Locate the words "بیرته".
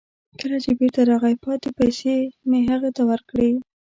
0.79-1.01